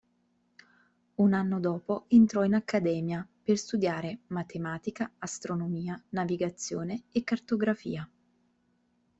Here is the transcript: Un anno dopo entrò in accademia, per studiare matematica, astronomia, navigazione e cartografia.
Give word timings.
Un 1.17 1.31
anno 1.33 1.59
dopo 1.59 2.05
entrò 2.07 2.43
in 2.43 2.55
accademia, 2.55 3.23
per 3.43 3.55
studiare 3.59 4.21
matematica, 4.29 5.11
astronomia, 5.19 6.01
navigazione 6.09 7.03
e 7.11 7.23
cartografia. 7.23 8.09